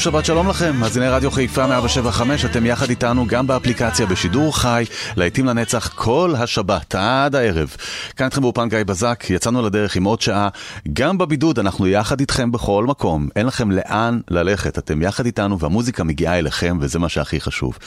[0.00, 4.84] שבת שלום לכם, מאזיני רדיו חיפה 175, אתם יחד איתנו גם באפליקציה בשידור חי,
[5.16, 7.76] להיטים לנצח כל השבת עד הערב.
[8.16, 10.48] כאן איתכם באופן גיא בזק, יצאנו לדרך עם עוד שעה,
[10.92, 16.04] גם בבידוד אנחנו יחד איתכם בכל מקום, אין לכם לאן ללכת, אתם יחד איתנו והמוזיקה
[16.04, 17.78] מגיעה אליכם וזה מה שהכי חשוב.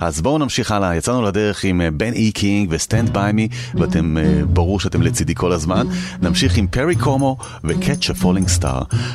[0.00, 4.18] אז בואו נמשיך הלאה, יצאנו לדרך עם אה, בן אי קינג וסטנד ביי מי, ואתם,
[4.18, 5.86] אה, ברור שאתם לצידי כל הזמן.
[6.22, 8.66] נמשיך עם פרי קומו ו-Catch a Falling.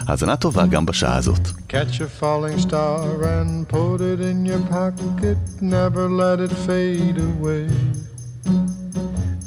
[0.08, 1.48] האזנה טובה גם בשעה הזאת.
[1.70, 7.68] Catch a falling star and put it in your pocket, never let it fade away.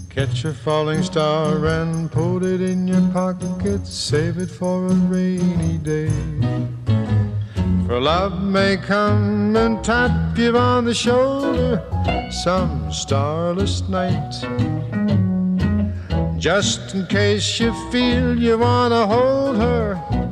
[0.08, 5.78] Catch a falling star and put it in your pocket, save it for a rainy
[5.78, 6.10] day.
[7.86, 11.80] For love may come and tap you on the shoulder
[12.42, 14.32] some starless night.
[16.40, 20.30] Just in case you feel you want to hold her,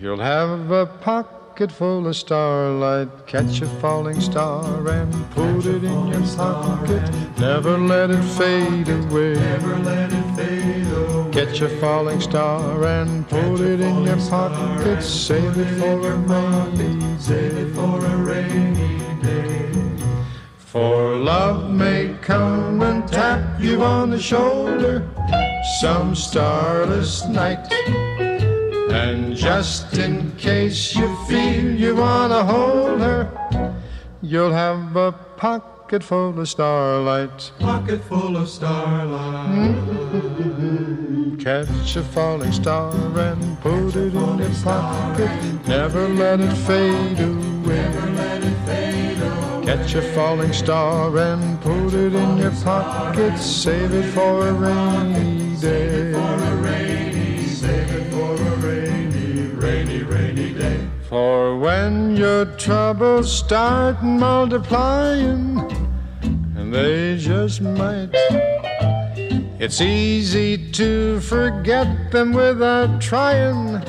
[0.00, 3.26] You'll have a pocket full of starlight.
[3.26, 7.02] Catch a falling star and put it in your pocket.
[7.38, 9.34] Never let it fade away.
[9.34, 11.30] Never let it fade away.
[11.32, 15.02] Catch a falling star and put it in your pocket.
[15.02, 17.18] Save it for a rainy.
[17.18, 19.72] Save it for a rainy day.
[20.56, 25.06] For love may come and tap you on the shoulder
[25.80, 28.29] some starless night.
[28.90, 33.30] And just in case you feel you wanna hold her,
[34.20, 37.52] you'll have a pocket full of starlight.
[37.60, 39.74] Pocket full of starlight.
[39.74, 41.36] Hmm?
[41.36, 45.30] Catch a falling star and put it in your pocket.
[45.68, 48.10] Never let it fade away.
[49.64, 53.38] Catch a falling star and put it in your pocket.
[53.38, 55.29] Save it for a rainy
[62.40, 65.58] your troubles start multiplying,
[66.56, 68.08] and they just might.
[69.58, 73.82] It's easy to forget them without trying.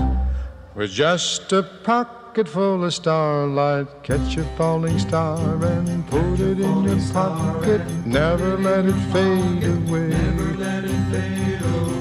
[0.75, 6.83] With just a pocket full of starlight, catch a falling star and put it in
[6.83, 7.81] your pocket.
[8.05, 10.11] Never let it fade away.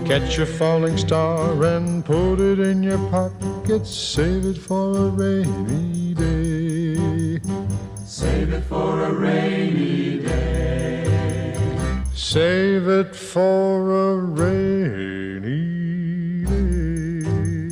[0.05, 3.87] Catch a falling star and put it in your pocket.
[3.87, 6.40] Save it for a rainy day.
[8.21, 11.57] Save it for a rainy day.
[12.13, 15.41] Save it for a rainy
[16.45, 17.71] day.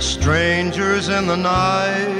[0.00, 2.19] Strangers in the night,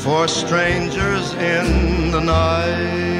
[0.00, 3.19] for strangers in the night.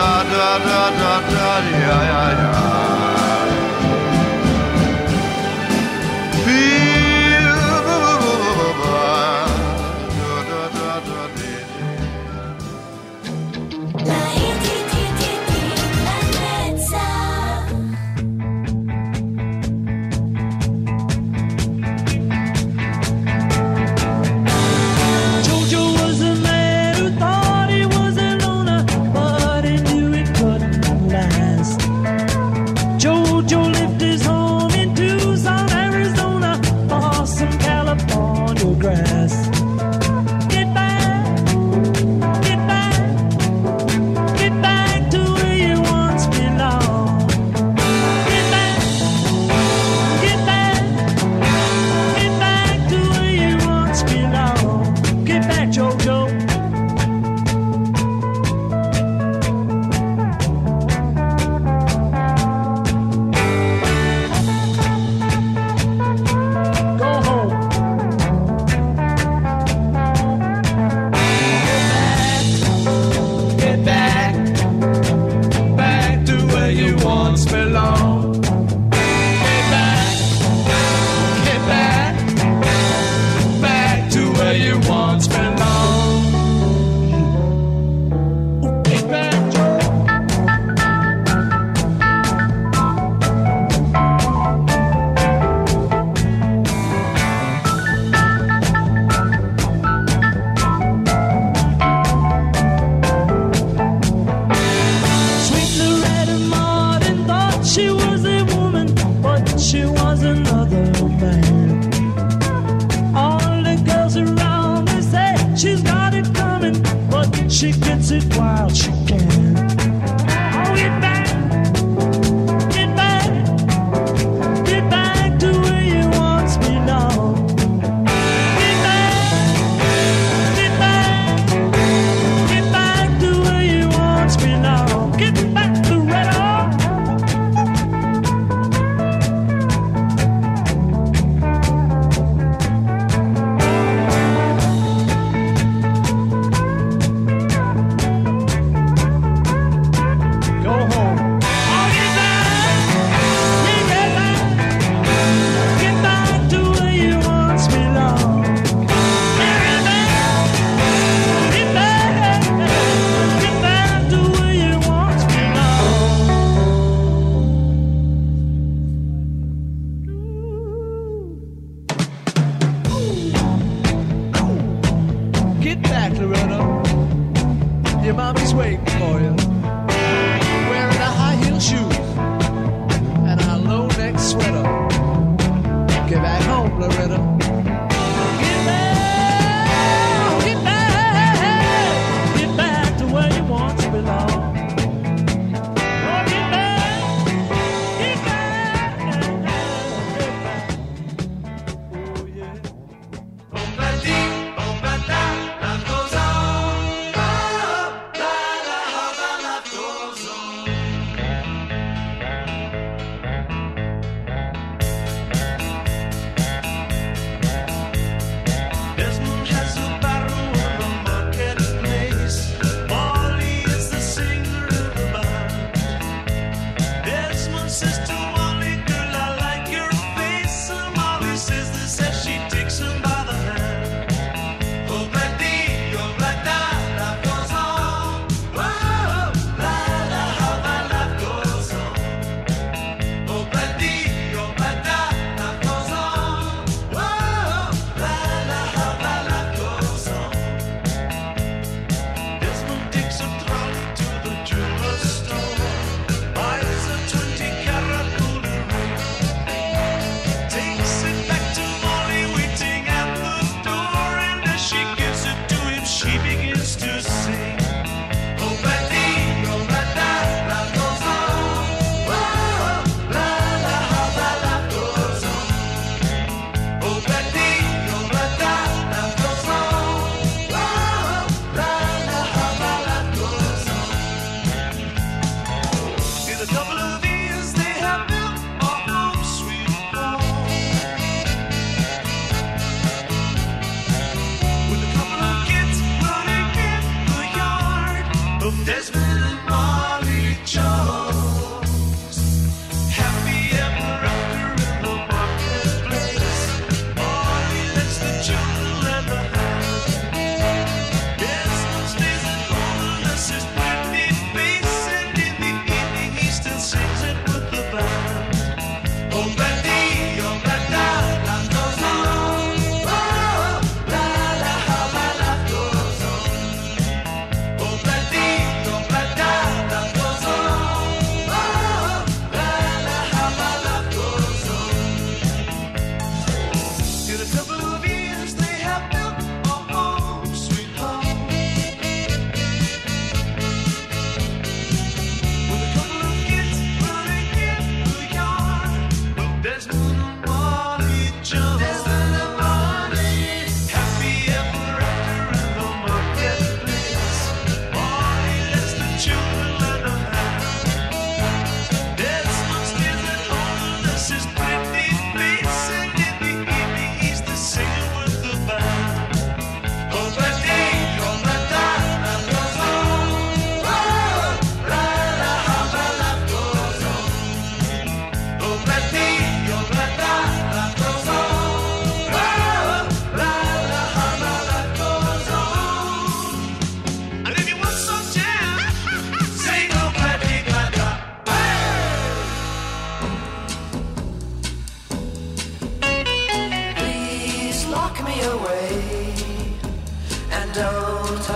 [0.00, 1.48] Da da da da da
[1.84, 2.79] ya ya ya.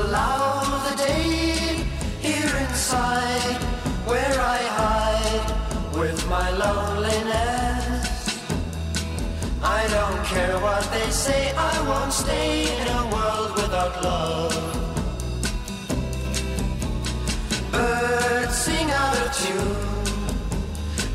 [0.00, 1.84] allow the day
[2.20, 3.58] here inside
[4.10, 5.46] where I hide
[5.98, 8.04] with my loneliness.
[9.62, 14.54] I don't care what they say, I won't stay in a world without love.
[17.72, 19.94] Birds sing out of tune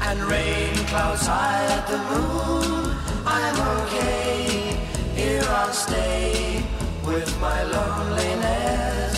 [0.07, 2.95] and rain clouds hide the moon.
[3.25, 4.77] I'm okay,
[5.15, 6.59] here I'll stay
[7.06, 9.18] with my loneliness.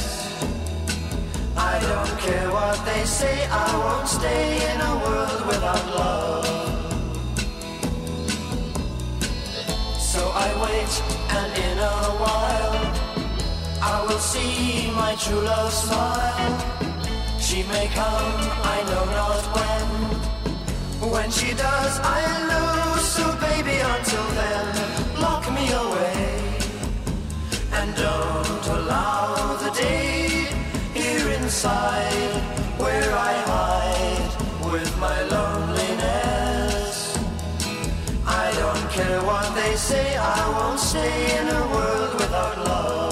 [1.58, 6.46] I don't care what they say, I won't stay in a world without love.
[10.00, 10.94] So I wait,
[11.38, 12.76] and in a while,
[13.82, 16.58] I will see my true love smile.
[17.40, 18.34] She may come,
[18.76, 19.88] I know not when.
[21.12, 22.22] When she does, I
[22.52, 23.06] lose.
[23.06, 26.41] So baby, until then, lock me away.
[27.74, 30.48] And don't allow the day
[30.94, 32.34] here inside
[32.78, 37.18] where I hide with my loneliness.
[38.26, 43.11] I don't care what they say, I won't stay in a world without love.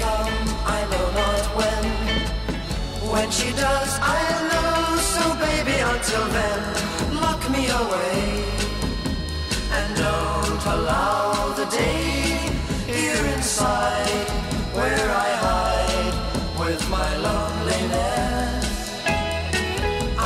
[0.00, 0.34] Come,
[0.78, 1.84] I know not when.
[3.12, 4.72] When she does, I know.
[5.14, 6.60] So baby, until then,
[7.22, 8.18] lock me away.
[9.76, 12.50] And don't allow the day
[12.94, 14.28] here inside
[14.78, 16.16] where I hide
[16.62, 18.66] with my loneliness.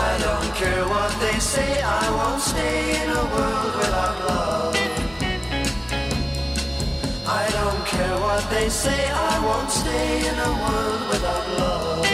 [0.07, 4.54] I don't care what they say, I won't stay in a world without love.
[8.55, 12.14] They say, I won't stay in a world without love.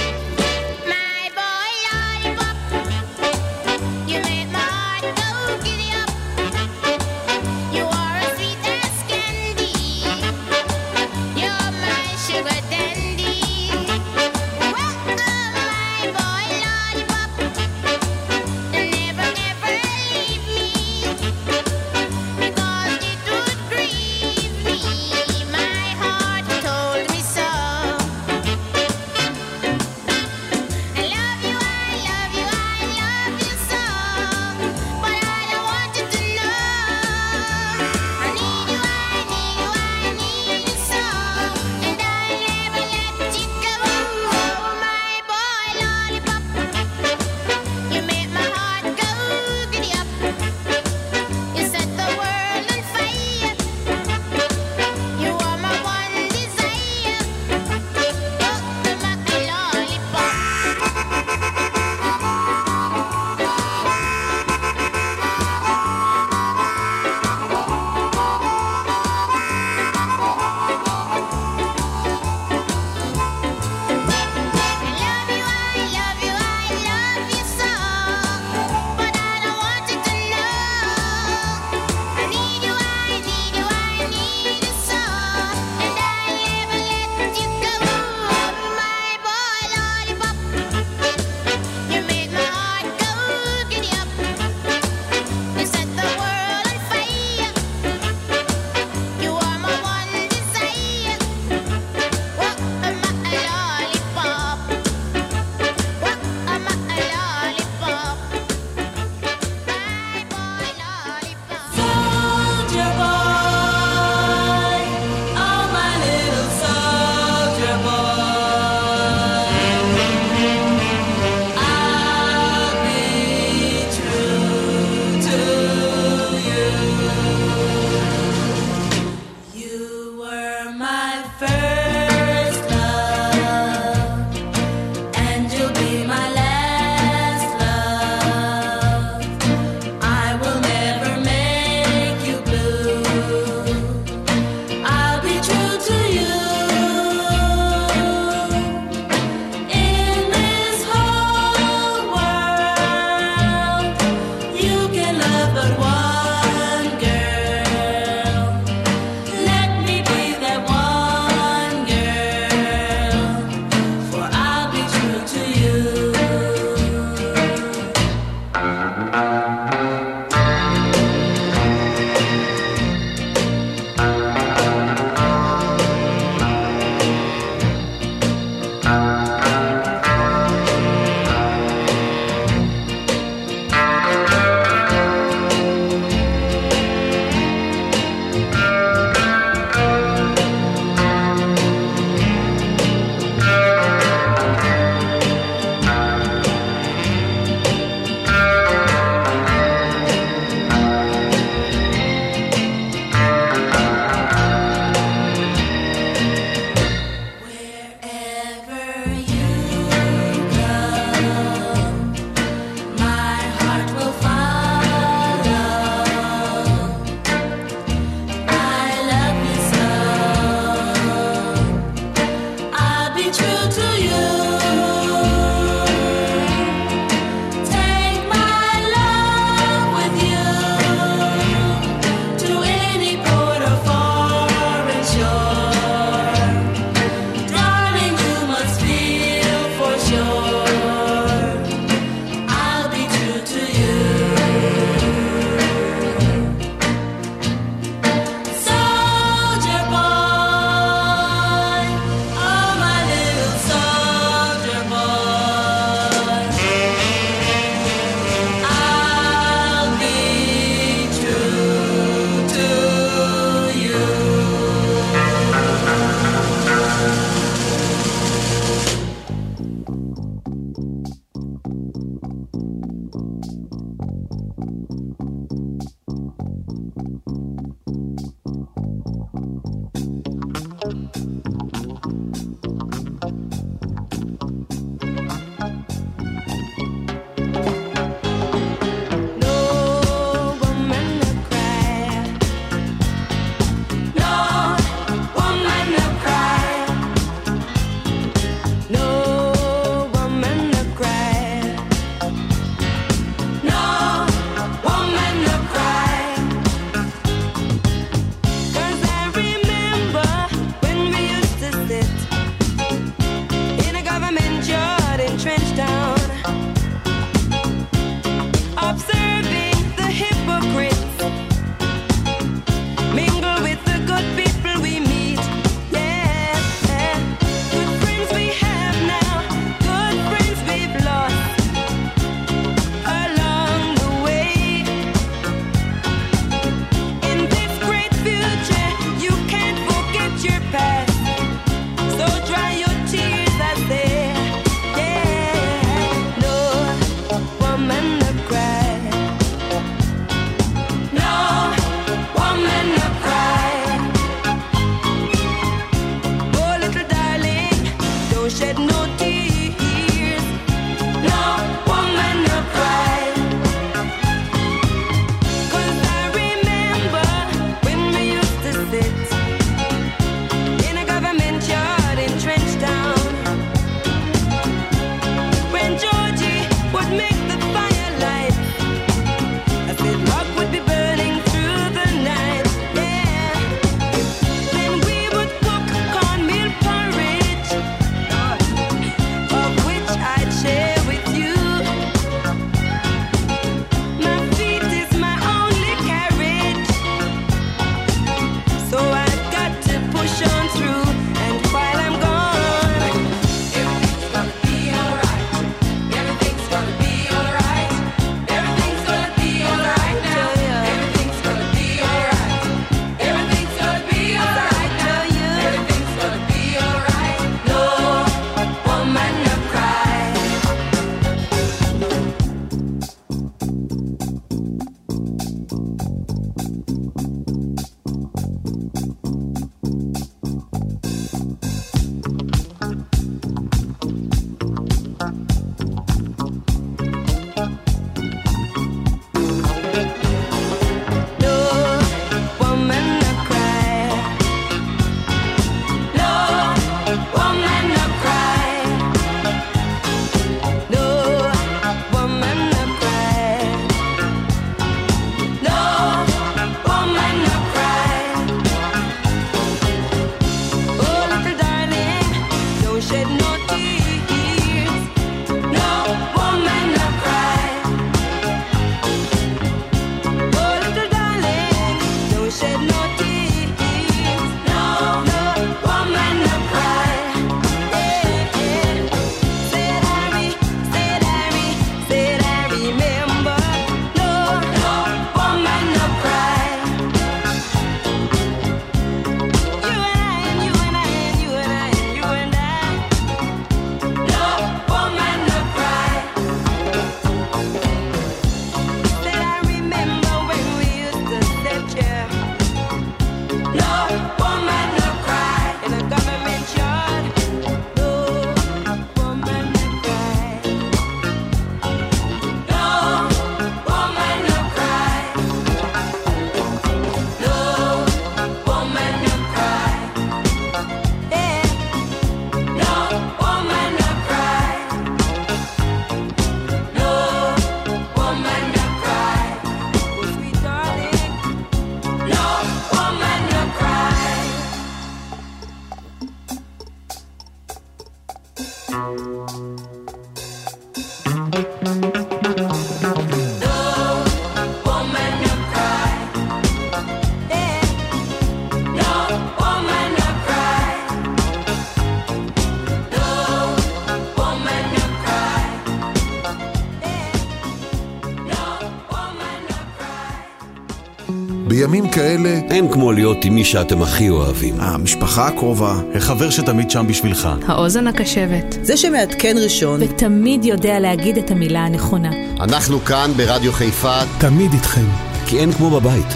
[562.11, 562.59] כאלה...
[562.69, 564.75] אין כמו להיות עם מי שאתם הכי אוהבים.
[564.79, 565.99] המשפחה הקרובה.
[566.15, 567.49] החבר שתמיד שם בשבילך.
[567.67, 568.77] האוזן הקשבת.
[568.81, 569.99] זה שמעדכן ראשון.
[570.03, 572.29] ותמיד יודע להגיד את המילה הנכונה.
[572.59, 574.19] אנחנו כאן ברדיו חיפה.
[574.39, 575.05] תמיד איתכם.
[575.47, 576.27] כי אין כמו בבית.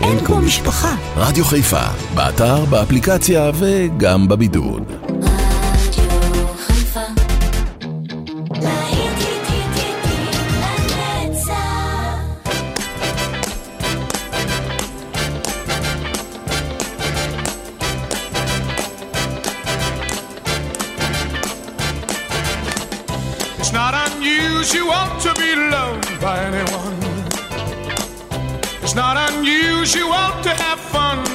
[0.00, 0.96] אין, אין כמו משפחה.
[1.16, 4.82] רדיו חיפה, באתר, באפליקציה וגם בבידוד.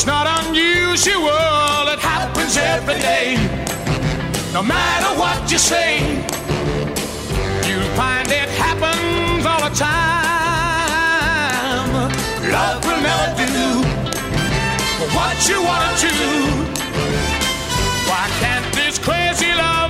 [0.00, 1.28] it's not unusual,
[1.92, 3.36] it happens every day.
[4.50, 6.24] No matter what you say,
[7.68, 10.00] you'll find it happens all the time.
[12.50, 13.82] Love will never do
[15.16, 16.16] what you wanna do.
[18.08, 19.89] Why can't this crazy love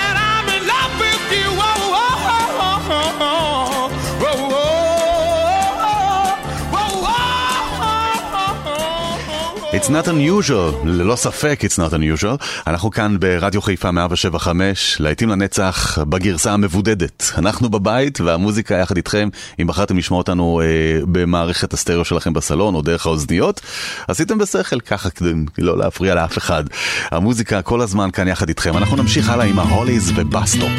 [9.91, 12.45] not unusual, ללא ספק It's not unusual.
[12.67, 17.31] אנחנו כאן ברדיו חיפה 175, להיטים לנצח בגרסה המבודדת.
[17.37, 19.29] אנחנו בבית והמוזיקה יחד איתכם,
[19.61, 20.65] אם בחרתם לשמוע אותנו אה,
[21.05, 23.61] במערכת הסטריאו שלכם בסלון או דרך האוזניות,
[24.07, 26.63] עשיתם בשכל ככה כדי לא להפריע לאף אחד.
[27.11, 28.77] המוזיקה כל הזמן כאן יחד איתכם.
[28.77, 30.71] אנחנו נמשיך הלאה עם ההוליז ובסטופ.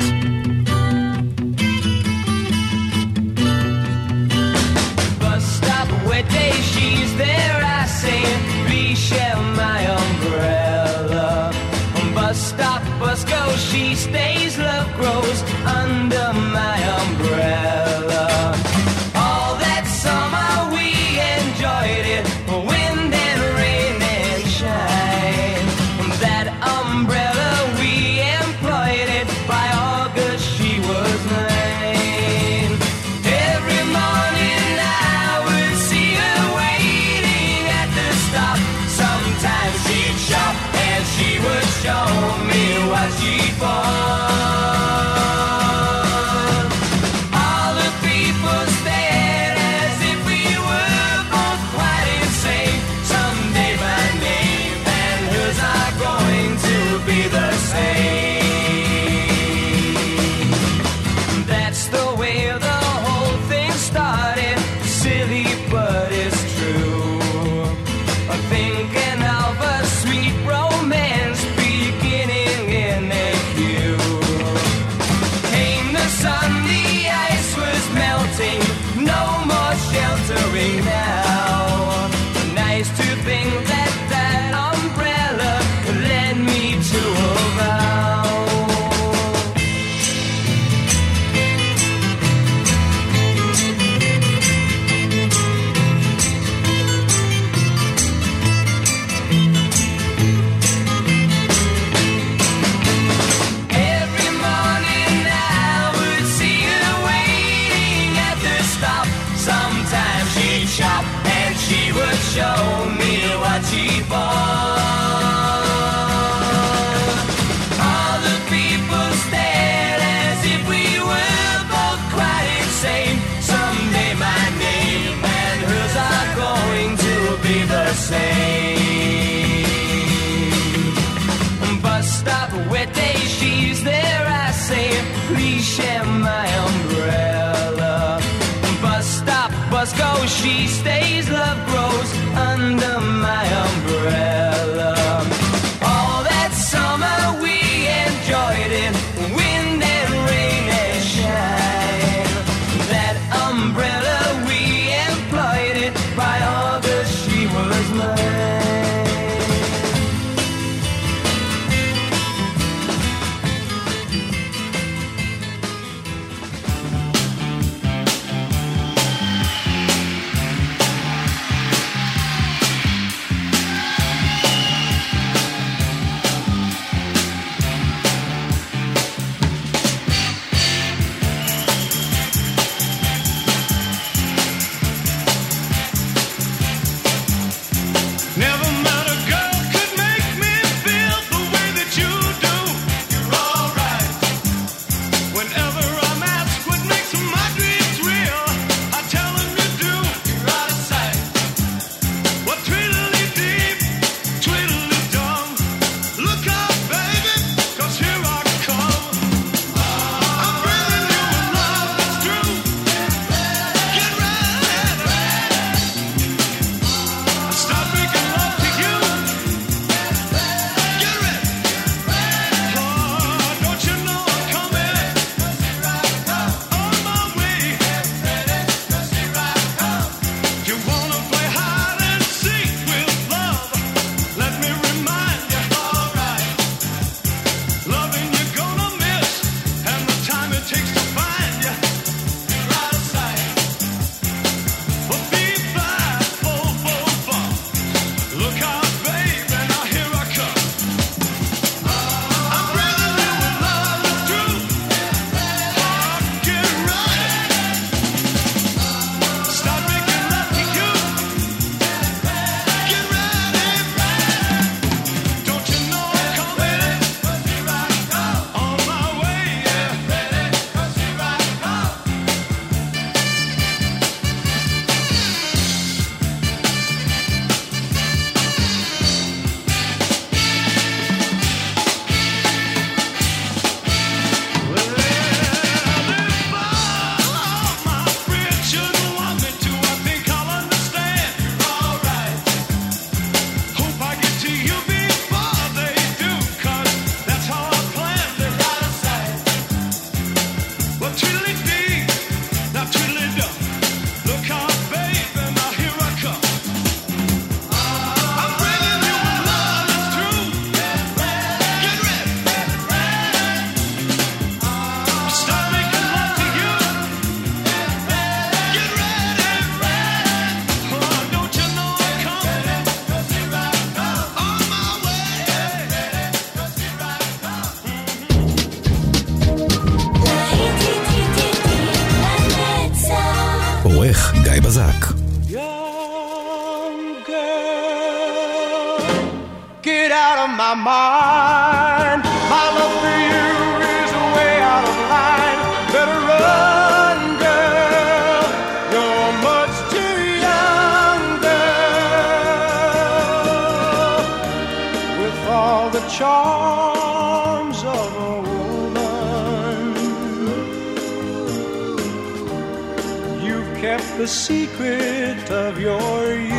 [364.18, 366.53] the secret of your youth,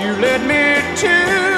[0.00, 1.49] You led me to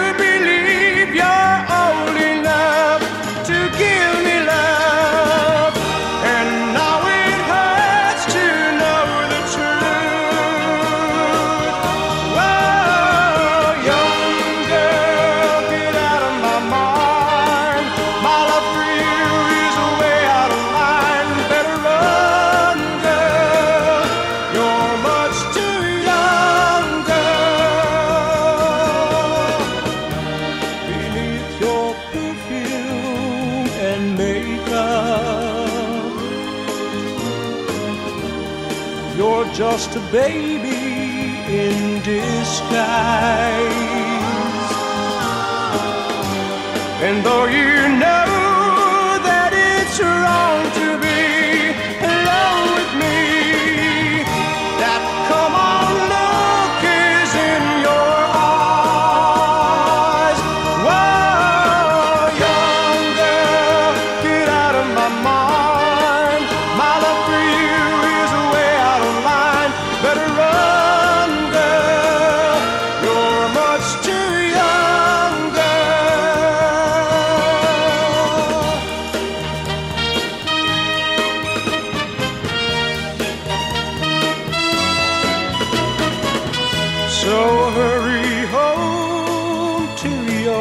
[40.12, 43.72] baby in disguise.
[47.06, 47.61] And though you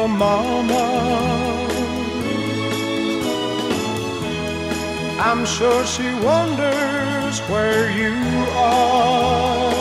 [0.02, 0.84] your mama.
[5.28, 8.14] I'm sure she wonders where you
[8.56, 9.72] are.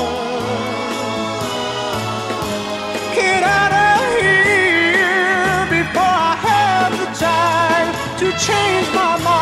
[3.15, 9.40] Get out of here before I have the time to change my mind.